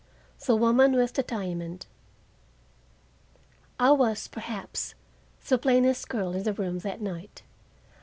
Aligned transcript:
THE 0.43 0.55
WOMAN 0.55 0.93
WITH 0.93 1.13
THE 1.13 1.21
DIAMOND 1.21 1.85
I 3.79 3.91
was, 3.91 4.27
perhaps, 4.27 4.95
the 5.47 5.59
plainest 5.59 6.09
girl 6.09 6.33
in 6.33 6.41
the 6.41 6.53
room 6.53 6.79
that 6.79 7.01
night. 7.01 7.43